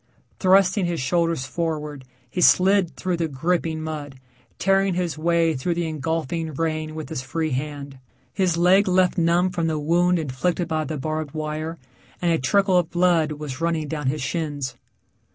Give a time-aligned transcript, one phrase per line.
[0.39, 4.19] Thrusting his shoulders forward he slid through the gripping mud,
[4.57, 7.99] tearing his way through the engulfing rain with his free hand.
[8.33, 11.77] His leg left numb from the wound inflicted by the barbed wire,
[12.19, 14.75] and a trickle of blood was running down his shins.